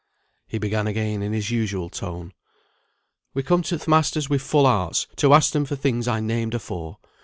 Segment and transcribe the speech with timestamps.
[0.47, 2.33] He began again in his usual tone.
[3.35, 6.55] "We come to th' masters wi' full hearts, to ask for them things I named
[6.55, 6.97] afore.